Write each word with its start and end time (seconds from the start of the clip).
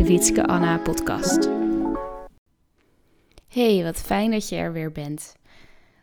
de 0.00 0.06
Wietske 0.06 0.46
Anna 0.46 0.78
podcast. 0.78 1.48
Hey, 3.48 3.82
wat 3.82 3.98
fijn 3.98 4.30
dat 4.30 4.48
je 4.48 4.56
er 4.56 4.72
weer 4.72 4.92
bent. 4.92 5.36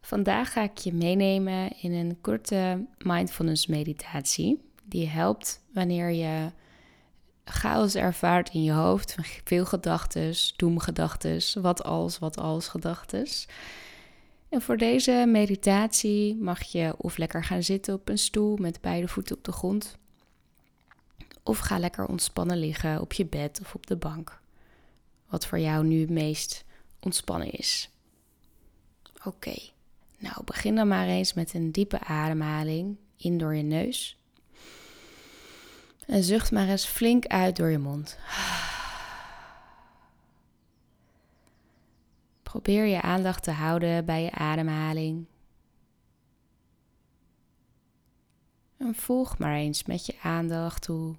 Vandaag 0.00 0.52
ga 0.52 0.62
ik 0.62 0.78
je 0.78 0.92
meenemen 0.92 1.72
in 1.80 1.92
een 1.92 2.18
korte 2.20 2.86
mindfulness 2.98 3.66
meditatie 3.66 4.60
die 4.84 5.06
helpt 5.06 5.62
wanneer 5.72 6.10
je 6.10 6.50
chaos 7.44 7.94
ervaart 7.94 8.54
in 8.54 8.62
je 8.62 8.72
hoofd, 8.72 9.16
veel 9.44 9.64
gedachten, 9.64 10.34
doemgedachten, 10.56 11.62
wat 11.62 11.82
als, 11.84 12.18
wat 12.18 12.38
als 12.38 12.68
gedachten. 12.68 13.26
En 14.48 14.62
voor 14.62 14.76
deze 14.76 15.24
meditatie 15.26 16.36
mag 16.36 16.62
je 16.62 16.94
of 16.98 17.16
lekker 17.16 17.44
gaan 17.44 17.62
zitten 17.62 17.94
op 17.94 18.08
een 18.08 18.18
stoel 18.18 18.56
met 18.56 18.80
beide 18.80 19.08
voeten 19.08 19.36
op 19.36 19.44
de 19.44 19.52
grond, 19.52 19.98
of 21.48 21.58
ga 21.58 21.78
lekker 21.78 22.06
ontspannen 22.06 22.56
liggen 22.56 23.00
op 23.00 23.12
je 23.12 23.26
bed 23.26 23.60
of 23.60 23.74
op 23.74 23.86
de 23.86 23.96
bank. 23.96 24.40
Wat 25.26 25.46
voor 25.46 25.58
jou 25.58 25.84
nu 25.84 26.00
het 26.00 26.10
meest 26.10 26.64
ontspannen 27.00 27.50
is. 27.50 27.90
Oké, 29.24 29.54
nou 30.18 30.44
begin 30.44 30.74
dan 30.74 30.88
maar 30.88 31.06
eens 31.06 31.34
met 31.34 31.54
een 31.54 31.72
diepe 31.72 32.00
ademhaling 32.00 32.96
in 33.16 33.38
door 33.38 33.54
je 33.54 33.62
neus. 33.62 34.18
En 36.06 36.22
zucht 36.22 36.52
maar 36.52 36.68
eens 36.68 36.86
flink 36.86 37.26
uit 37.26 37.56
door 37.56 37.70
je 37.70 37.78
mond. 37.78 38.18
Probeer 42.42 42.84
je 42.84 43.02
aandacht 43.02 43.42
te 43.42 43.50
houden 43.50 44.04
bij 44.04 44.22
je 44.22 44.30
ademhaling. 44.30 45.26
En 48.76 48.94
volg 48.94 49.38
maar 49.38 49.54
eens 49.54 49.84
met 49.84 50.06
je 50.06 50.14
aandacht 50.22 50.86
hoe 50.86 51.16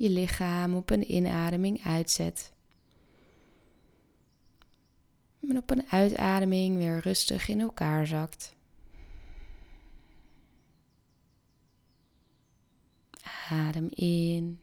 je 0.00 0.10
lichaam 0.10 0.74
op 0.74 0.90
een 0.90 1.14
inademing 1.14 1.84
uitzet. 1.84 2.52
En 5.48 5.56
op 5.56 5.70
een 5.70 5.86
uitademing 5.88 6.76
weer 6.76 6.98
rustig 6.98 7.48
in 7.48 7.60
elkaar 7.60 8.06
zakt. 8.06 8.54
Adem 13.48 13.88
in 13.90 14.60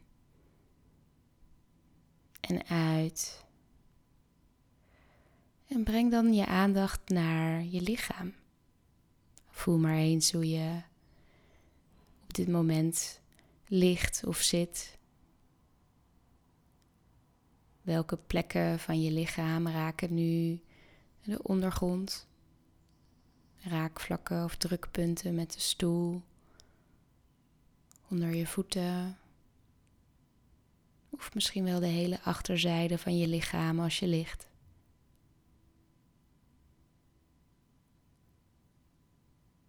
en 2.40 2.66
uit. 2.66 3.44
En 5.66 5.84
breng 5.84 6.10
dan 6.10 6.34
je 6.34 6.46
aandacht 6.46 7.08
naar 7.08 7.64
je 7.64 7.80
lichaam. 7.80 8.34
Voel 9.50 9.78
maar 9.78 9.96
eens 9.96 10.32
hoe 10.32 10.48
je 10.48 10.82
op 12.22 12.34
dit 12.34 12.48
moment 12.48 13.20
ligt 13.66 14.24
of 14.24 14.36
zit. 14.36 14.97
Welke 17.88 18.16
plekken 18.16 18.78
van 18.78 19.02
je 19.02 19.10
lichaam 19.10 19.68
raken 19.68 20.14
nu 20.14 20.60
de 21.22 21.42
ondergrond? 21.42 22.28
Raakvlakken 23.56 24.44
of 24.44 24.56
drukpunten 24.56 25.34
met 25.34 25.52
de 25.52 25.60
stoel, 25.60 26.22
onder 28.08 28.34
je 28.34 28.46
voeten, 28.46 29.18
of 31.10 31.34
misschien 31.34 31.64
wel 31.64 31.80
de 31.80 31.86
hele 31.86 32.20
achterzijde 32.22 32.98
van 32.98 33.18
je 33.18 33.28
lichaam 33.28 33.80
als 33.80 33.98
je 33.98 34.06
ligt. 34.06 34.48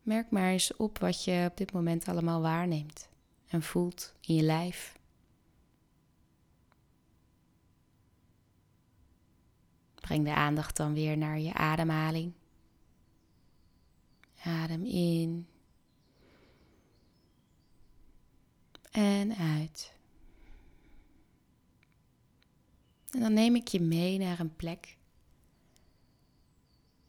Merk 0.01 0.31
maar 0.31 0.51
eens 0.51 0.75
op 0.75 0.97
wat 0.97 1.23
je 1.23 1.47
op 1.49 1.57
dit 1.57 1.71
moment 1.71 2.07
allemaal 2.07 2.41
waarneemt 2.41 3.09
en 3.47 3.61
voelt 3.61 4.13
in 4.21 4.35
je 4.35 4.43
lijf. 4.43 4.98
Breng 10.09 10.25
de 10.25 10.33
aandacht 10.33 10.77
dan 10.77 10.93
weer 10.93 11.17
naar 11.17 11.39
je 11.39 11.53
ademhaling. 11.53 12.33
Adem 14.43 14.85
in. 14.85 15.47
En 18.91 19.35
uit. 19.35 19.93
En 23.11 23.19
dan 23.19 23.33
neem 23.33 23.55
ik 23.55 23.67
je 23.67 23.81
mee 23.81 24.17
naar 24.17 24.39
een 24.39 24.55
plek. 24.55 24.97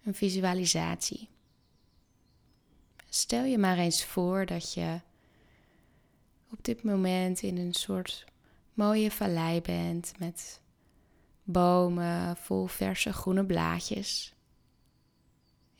Een 0.02 0.14
visualisatie. 0.14 1.28
Stel 3.08 3.44
je 3.44 3.58
maar 3.58 3.78
eens 3.78 4.04
voor 4.04 4.46
dat 4.46 4.72
je 4.72 5.00
op 6.50 6.64
dit 6.64 6.82
moment 6.82 7.42
in 7.42 7.56
een 7.56 7.74
soort 7.74 8.24
mooie 8.74 9.10
vallei 9.10 9.60
bent 9.60 10.12
met 10.18 10.60
bomen 11.52 12.36
vol 12.36 12.66
verse 12.66 13.12
groene 13.12 13.44
blaadjes. 13.44 14.34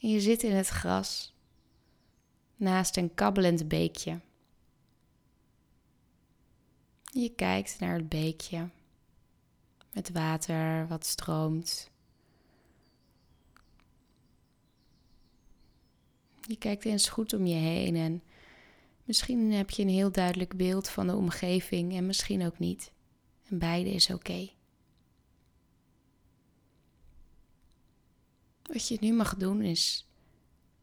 En 0.00 0.08
je 0.08 0.20
zit 0.20 0.42
in 0.42 0.54
het 0.54 0.68
gras 0.68 1.34
naast 2.56 2.96
een 2.96 3.14
kabbelend 3.14 3.68
beekje. 3.68 4.20
Je 7.12 7.34
kijkt 7.34 7.76
naar 7.80 7.94
het 7.94 8.08
beekje, 8.08 8.68
het 9.90 10.10
water 10.10 10.86
wat 10.88 11.06
stroomt. 11.06 11.90
Je 16.40 16.56
kijkt 16.56 16.84
eens 16.84 17.08
goed 17.08 17.32
om 17.32 17.46
je 17.46 17.54
heen 17.54 17.96
en 17.96 18.22
misschien 19.04 19.52
heb 19.52 19.70
je 19.70 19.82
een 19.82 19.88
heel 19.88 20.12
duidelijk 20.12 20.56
beeld 20.56 20.88
van 20.88 21.06
de 21.06 21.14
omgeving 21.14 21.92
en 21.92 22.06
misschien 22.06 22.46
ook 22.46 22.58
niet. 22.58 22.92
En 23.48 23.58
beide 23.58 23.90
is 23.90 24.10
oké. 24.10 24.48
Wat 28.72 28.88
je 28.88 28.96
nu 29.00 29.12
mag 29.12 29.36
doen 29.36 29.62
is 29.62 30.08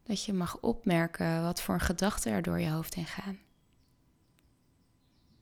dat 0.02 0.24
je 0.24 0.32
mag 0.32 0.60
opmerken 0.60 1.42
wat 1.42 1.60
voor 1.60 1.80
gedachten 1.80 2.32
er 2.32 2.42
door 2.42 2.60
je 2.60 2.70
hoofd 2.70 2.94
heen 2.94 3.06
gaan. 3.06 3.38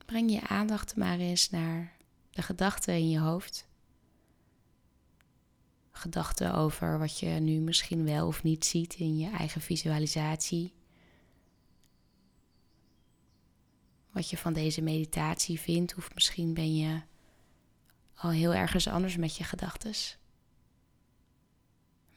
Breng 0.05 0.31
je 0.31 0.47
aandacht 0.47 0.95
maar 0.95 1.17
eens 1.17 1.49
naar 1.49 1.97
de 2.29 2.41
gedachten 2.41 2.93
in 2.93 3.09
je 3.09 3.19
hoofd. 3.19 3.67
Gedachten 5.91 6.53
over 6.53 6.99
wat 6.99 7.19
je 7.19 7.27
nu 7.27 7.59
misschien 7.59 8.03
wel 8.03 8.27
of 8.27 8.43
niet 8.43 8.65
ziet 8.65 8.93
in 8.93 9.17
je 9.17 9.29
eigen 9.29 9.61
visualisatie. 9.61 10.73
Wat 14.11 14.29
je 14.29 14.37
van 14.37 14.53
deze 14.53 14.81
meditatie 14.81 15.59
vindt, 15.59 15.95
of 15.95 16.13
misschien 16.13 16.53
ben 16.53 16.75
je 16.75 17.01
al 18.15 18.29
heel 18.29 18.53
ergens 18.53 18.87
anders 18.87 19.17
met 19.17 19.35
je 19.35 19.43
gedachten. 19.43 19.93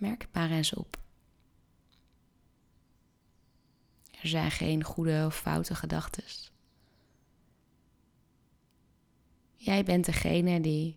Merk 0.01 0.29
eens 0.33 0.75
op. 0.75 0.99
Er 4.11 4.29
zijn 4.29 4.51
geen 4.51 4.85
goede 4.85 5.25
of 5.27 5.37
foute 5.37 5.75
gedachten. 5.75 6.25
Jij 9.55 9.85
bent 9.85 10.05
degene 10.05 10.61
die 10.61 10.97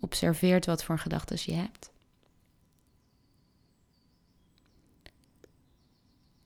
observeert 0.00 0.66
wat 0.66 0.84
voor 0.84 0.98
gedachten 0.98 1.38
je 1.40 1.52
hebt. 1.52 1.90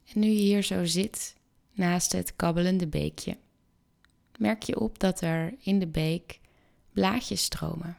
En 0.05 0.21
nu 0.21 0.27
je 0.27 0.43
hier 0.43 0.63
zo 0.63 0.85
zit, 0.85 1.37
naast 1.73 2.13
het 2.13 2.37
kabbelende 2.37 2.87
beekje, 2.87 3.39
merk 4.39 4.63
je 4.63 4.81
op 4.81 4.99
dat 4.99 5.21
er 5.21 5.55
in 5.59 5.79
de 5.79 5.87
beek 5.87 6.41
blaadjes 6.93 7.43
stromen. 7.43 7.99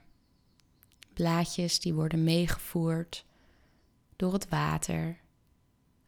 Blaadjes 1.13 1.79
die 1.79 1.93
worden 1.93 2.23
meegevoerd 2.23 3.25
door 4.23 4.33
het 4.33 4.49
water. 4.49 5.19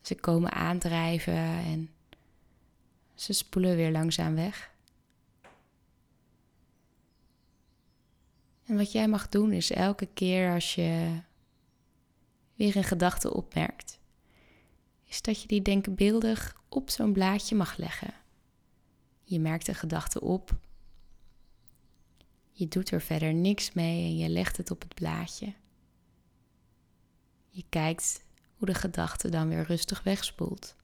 Ze 0.01 0.15
komen 0.15 0.51
aandrijven 0.51 1.33
en 1.33 1.89
ze 3.15 3.33
spoelen 3.33 3.75
weer 3.75 3.91
langzaam 3.91 4.35
weg. 4.35 4.73
En 8.65 8.77
wat 8.77 8.91
jij 8.91 9.07
mag 9.07 9.29
doen 9.29 9.51
is 9.51 9.71
elke 9.71 10.05
keer 10.05 10.53
als 10.53 10.75
je 10.75 11.19
weer 12.53 12.75
een 12.75 12.83
gedachte 12.83 13.33
opmerkt, 13.33 13.99
is 15.05 15.21
dat 15.21 15.41
je 15.41 15.47
die 15.47 15.61
denkbeeldig 15.61 16.61
op 16.69 16.89
zo'n 16.89 17.13
blaadje 17.13 17.55
mag 17.55 17.77
leggen. 17.77 18.13
Je 19.23 19.39
merkt 19.39 19.65
de 19.65 19.73
gedachte 19.73 20.21
op. 20.21 20.57
Je 22.51 22.67
doet 22.67 22.91
er 22.91 23.01
verder 23.01 23.33
niks 23.33 23.73
mee 23.73 24.03
en 24.03 24.17
je 24.17 24.29
legt 24.29 24.57
het 24.57 24.71
op 24.71 24.81
het 24.81 24.93
blaadje. 24.93 25.53
Je 27.55 27.65
kijkt 27.69 28.25
hoe 28.57 28.67
de 28.67 28.73
gedachte 28.73 29.29
dan 29.29 29.47
weer 29.47 29.63
rustig 29.63 30.03
wegspoelt. 30.03 30.75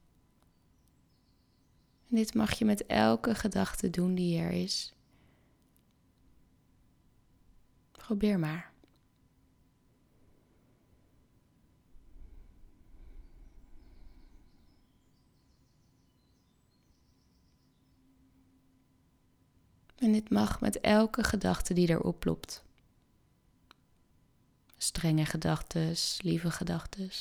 En 2.10 2.16
dit 2.16 2.34
mag 2.34 2.54
je 2.54 2.66
met 2.66 2.86
elke 2.86 3.36
gedachte 3.36 3.90
doen 3.90 4.16
die 4.16 4.40
er 4.40 4.52
is. 4.52 4.94
Probeer 7.92 8.40
maar. 8.40 8.72
En 19.96 20.12
dit 20.12 20.30
mag 20.30 20.62
met 20.62 20.80
elke 20.80 21.24
gedachte 21.24 21.74
die 21.74 21.88
er 21.88 22.02
oplopt. 22.02 22.64
Strenge 24.84 25.26
gedachten, 25.26 25.96
lieve 26.18 26.52
gedachten. 26.52 27.12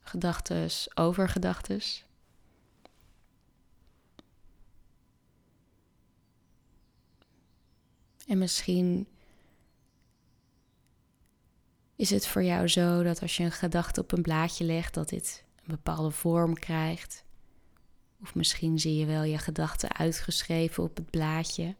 Gedachten 0.00 0.70
over 0.94 1.28
gedachten. 1.28 1.80
En 8.26 8.38
misschien 8.38 9.08
is 11.96 12.10
het 12.10 12.26
voor 12.26 12.42
jou 12.42 12.68
zo 12.68 13.02
dat 13.02 13.22
als 13.22 13.36
je 13.36 13.44
een 13.44 13.52
gedachte 13.52 14.00
op 14.00 14.12
een 14.12 14.22
blaadje 14.22 14.64
legt, 14.64 14.94
dat 14.94 15.08
dit 15.08 15.44
een 15.56 15.74
bepaalde 15.74 16.10
vorm 16.10 16.54
krijgt. 16.54 17.24
Of 18.22 18.34
misschien 18.34 18.78
zie 18.78 18.96
je 18.96 19.06
wel 19.06 19.22
je 19.22 19.38
gedachten 19.38 19.96
uitgeschreven 19.96 20.82
op 20.82 20.96
het 20.96 21.10
blaadje. 21.10 21.76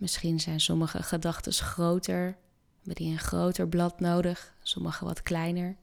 Misschien 0.00 0.40
zijn 0.40 0.60
sommige 0.60 1.02
gedachten 1.02 1.52
groter, 1.52 2.36
hebben 2.76 2.94
die 2.94 3.12
een 3.12 3.18
groter 3.18 3.68
blad 3.68 4.00
nodig, 4.00 4.54
sommige 4.62 5.04
wat 5.04 5.22
kleiner. 5.22 5.76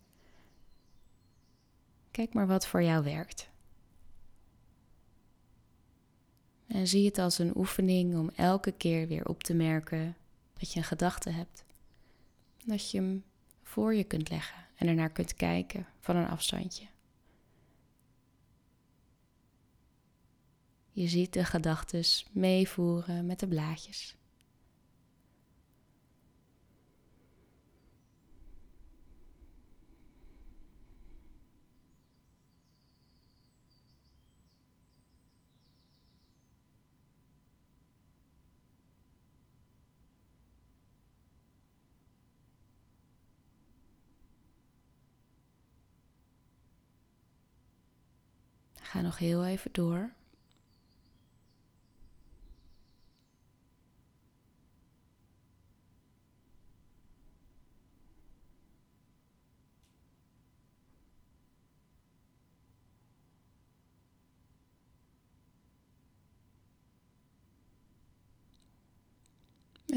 Kijk 2.12 2.34
maar 2.34 2.48
wat 2.48 2.68
voor 2.68 2.84
jou 2.84 3.04
werkt. 3.04 3.50
En 6.68 6.88
zie 6.88 7.06
het 7.06 7.18
als 7.18 7.38
een 7.38 7.58
oefening 7.58 8.16
om 8.16 8.30
elke 8.36 8.72
keer 8.72 9.08
weer 9.08 9.28
op 9.28 9.44
te 9.44 9.54
merken 9.54 10.16
dat 10.54 10.74
je 10.74 10.80
een 10.80 10.86
gedachte 10.86 11.30
hebt. 11.30 11.66
Dat 12.66 12.92
je 12.92 12.98
hem 12.98 13.24
voor 13.62 13.94
je 13.94 14.04
kunt 14.04 14.30
leggen 14.30 14.66
en 14.75 14.88
ernaar 14.88 15.12
kunt 15.12 15.34
kijken 15.34 15.88
van 16.00 16.16
een 16.16 16.30
afstandje. 16.30 16.86
Je 20.97 21.07
ziet 21.07 21.33
de 21.33 21.45
gedachten 21.45 22.03
meevoeren 22.31 23.25
met 23.25 23.39
de 23.39 23.47
blaadjes. 23.47 24.15
Ga 48.73 49.01
nog 49.01 49.17
heel 49.17 49.45
even 49.45 49.71
door. 49.71 50.17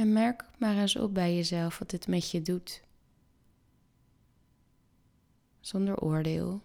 En 0.00 0.12
merk 0.12 0.44
maar 0.58 0.76
eens 0.76 0.97
op 0.97 1.14
bij 1.14 1.35
jezelf 1.35 1.79
wat 1.79 1.91
dit 1.91 2.06
met 2.06 2.31
je 2.31 2.43
doet. 2.43 2.82
Zonder 5.61 6.00
oordeel. 6.00 6.62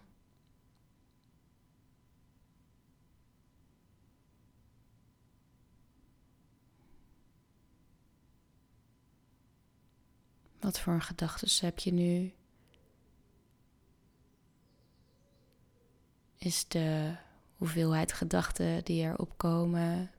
Wat 10.60 10.78
voor 10.78 11.00
gedachten 11.00 11.66
heb 11.66 11.78
je 11.78 11.92
nu? 11.92 12.32
Is 16.38 16.68
de 16.68 17.16
hoeveelheid 17.56 18.12
gedachten 18.12 18.84
die 18.84 19.02
er 19.02 19.18
opkomen 19.18 20.10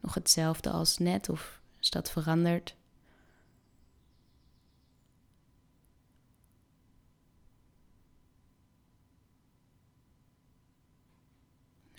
nog 0.00 0.14
hetzelfde 0.14 0.70
als 0.70 0.98
net 0.98 1.28
of 1.28 1.60
is 1.88 1.94
dat 1.94 2.10
veranderd? 2.10 2.76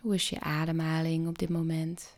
Hoe 0.01 0.13
is 0.13 0.29
je 0.29 0.39
ademhaling 0.39 1.27
op 1.27 1.37
dit 1.37 1.49
moment? 1.49 2.17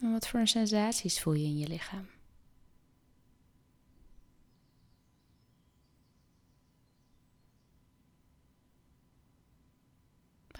En 0.00 0.12
wat 0.12 0.28
voor 0.28 0.46
sensaties 0.46 1.20
voel 1.20 1.34
je 1.34 1.44
in 1.44 1.58
je 1.58 1.68
lichaam? 1.68 2.19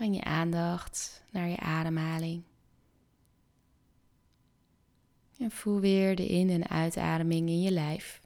Breng 0.00 0.17
je 0.17 0.25
aandacht 0.25 1.25
naar 1.31 1.49
je 1.49 1.56
ademhaling. 1.56 2.43
En 5.38 5.50
voel 5.50 5.81
weer 5.81 6.17
de 6.17 6.26
in- 6.26 6.50
en 6.50 6.69
uitademing 6.69 7.49
in 7.49 7.61
je 7.61 7.70
lijf. 7.70 8.20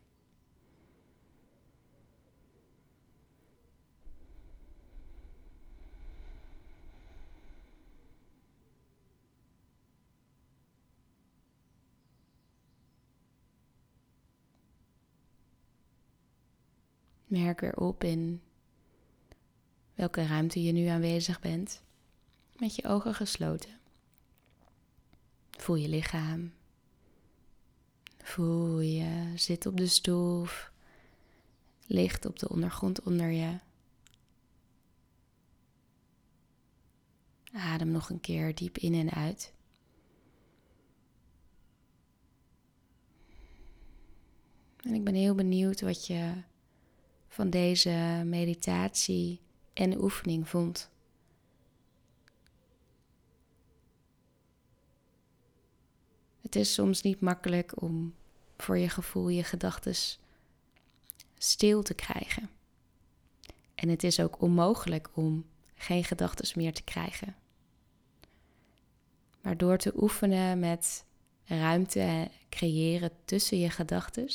Merk 17.27 17.61
weer 17.61 17.77
op 17.77 18.05
in 18.05 18.41
welke 19.95 20.27
ruimte 20.27 20.63
je 20.63 20.73
nu 20.73 20.87
aanwezig 20.87 21.41
bent, 21.41 21.83
met 22.57 22.75
je 22.75 22.85
ogen 22.85 23.15
gesloten. 23.15 23.79
Voel 25.51 25.77
je 25.77 25.89
lichaam. 25.89 26.53
Voel 28.19 28.81
je 28.81 29.33
zit 29.37 29.67
op 29.67 29.77
de 29.77 29.87
stoel 29.87 30.47
ligt 31.87 32.27
op 32.27 32.39
de 32.39 32.49
ondergrond 32.49 33.03
onder 33.03 33.31
je. 33.31 33.59
Adem 37.53 37.91
nog 37.91 38.11
een 38.11 38.21
keer 38.21 38.55
diep 38.55 38.79
in 38.79 38.95
en 38.95 39.11
uit. 39.11 39.53
En 44.81 44.95
ik 44.95 45.05
ben 45.05 45.15
heel 45.15 45.35
benieuwd 45.35 45.81
wat 45.81 46.07
je 46.07 46.33
van 47.29 47.51
deze 47.51 48.23
meditatie 48.25 49.41
en 49.75 50.03
oefening 50.03 50.49
vond. 50.49 50.91
Het 56.41 56.57
is 56.57 56.75
soms 56.75 57.03
niet 57.03 57.21
makkelijk 57.21 57.83
om 57.83 58.15
voor 58.57 58.79
je 58.79 58.89
gevoel 58.89 59.29
je 59.29 59.45
gedachten 59.45 59.95
stil 61.39 61.83
te 61.83 61.95
krijgen. 61.95 62.51
En 63.75 63.89
het 63.89 64.05
is 64.05 64.21
ook 64.21 64.41
onmogelijk 64.41 65.09
om 65.15 65.45
geen 65.75 66.05
gedachten 66.05 66.59
meer 66.61 66.73
te 66.73 66.83
krijgen. 66.83 67.37
Maar 69.41 69.57
door 69.57 69.79
te 69.79 69.93
oefenen 70.03 70.59
met 70.59 71.05
ruimte 71.45 72.31
creëren 72.49 73.11
tussen 73.25 73.59
je 73.59 73.71
gedachten 73.71 74.29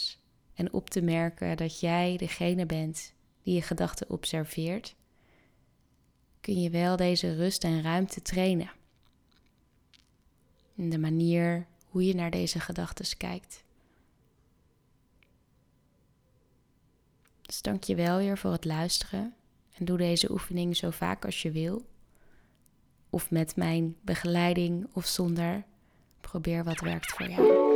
en 0.53 0.73
op 0.73 0.89
te 0.89 1.01
merken 1.01 1.57
dat 1.57 1.79
jij 1.79 2.17
degene 2.17 2.65
bent 2.65 3.13
die 3.43 3.53
je 3.53 3.61
gedachten 3.61 4.09
observeert, 4.09 4.95
kun 6.41 6.61
je 6.61 6.69
wel 6.69 6.95
deze 6.95 7.35
rust 7.35 7.63
en 7.63 7.81
ruimte 7.81 8.21
trainen. 8.21 8.71
In 10.75 10.89
de 10.89 10.97
manier 10.97 11.67
hoe 11.89 12.05
je 12.05 12.15
naar 12.15 12.31
deze 12.31 12.59
gedachten 12.59 13.17
kijkt. 13.17 13.63
Dus 17.41 17.61
dank 17.61 17.83
je 17.83 17.95
wel 17.95 18.17
weer 18.17 18.37
voor 18.37 18.51
het 18.51 18.65
luisteren. 18.65 19.33
En 19.73 19.85
doe 19.85 19.97
deze 19.97 20.31
oefening 20.31 20.77
zo 20.77 20.89
vaak 20.89 21.25
als 21.25 21.41
je 21.41 21.51
wil. 21.51 21.85
Of 23.09 23.31
met 23.31 23.55
mijn 23.55 23.95
begeleiding 24.01 24.87
of 24.93 25.05
zonder. 25.05 25.63
Probeer 26.21 26.63
wat 26.63 26.79
werkt 26.79 27.11
voor 27.11 27.29
jou. 27.29 27.68